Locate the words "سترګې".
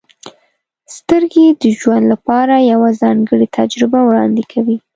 0.95-1.45